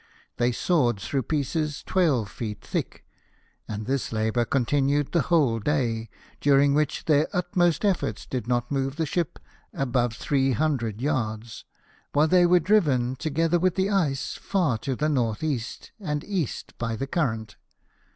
They 0.37 0.51
sawed 0.51 0.99
through 0.99 1.21
pieces 1.21 1.83
twelve 1.83 2.27
feet 2.27 2.59
thick; 2.63 3.05
and 3.67 3.85
this 3.85 4.11
labour 4.11 4.45
continued 4.45 5.11
the 5.11 5.21
whole 5.21 5.59
day, 5.59 6.09
during 6.39 6.73
which 6.73 7.05
their 7.05 7.27
utmost 7.33 7.85
efforts 7.85 8.25
did 8.25 8.47
not 8.47 8.71
move 8.71 8.95
the 8.95 9.05
ship 9.05 9.37
above 9.75 10.13
three 10.13 10.53
hundred 10.53 11.03
yards, 11.03 11.65
while 12.13 12.27
they 12.27 12.47
were 12.47 12.59
driven, 12.59 13.15
together 13.15 13.59
with 13.59 13.75
the 13.75 13.91
ice, 13.91 14.37
far 14.41 14.79
to 14.79 14.95
the 14.95 15.05
N.E. 15.05 15.61
and 15.99 16.23
E. 16.23 16.49
by 16.79 16.95
the 16.95 17.05
current. 17.05 17.57